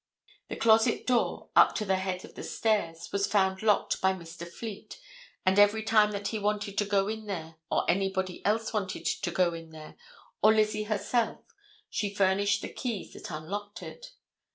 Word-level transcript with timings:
The 0.49 0.55
closet 0.55 1.05
door, 1.05 1.51
up 1.55 1.75
to 1.75 1.85
the 1.85 1.97
head 1.97 2.25
of 2.25 2.33
the 2.33 2.41
stairs, 2.43 3.09
was 3.13 3.27
found 3.27 3.61
locked 3.61 4.01
by 4.01 4.13
Mr. 4.13 4.51
Fleet, 4.51 4.99
and 5.45 5.59
every 5.59 5.83
time 5.83 6.09
that 6.09 6.29
he 6.29 6.39
wanted 6.39 6.75
to 6.79 6.85
go 6.85 7.07
in 7.07 7.27
there, 7.27 7.57
or 7.69 7.85
anybody 7.87 8.43
else 8.43 8.73
wanted 8.73 9.05
to 9.05 9.29
go 9.29 9.53
in 9.53 9.69
there, 9.69 9.95
or 10.41 10.55
Lizzie 10.55 10.85
herself, 10.85 11.41
she 11.87 12.11
furnished 12.15 12.63
the 12.63 12.69
keys 12.73 13.13
that 13.13 13.29
unlocked 13.29 13.83
it. 13.83 14.13